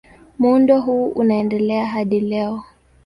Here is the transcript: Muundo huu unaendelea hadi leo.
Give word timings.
Muundo 0.37 0.81
huu 0.81 1.07
unaendelea 1.07 1.85
hadi 1.85 2.19
leo. 2.21 2.63